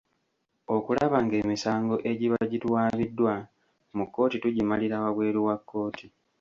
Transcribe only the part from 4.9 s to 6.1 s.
wabweru wa kkooti.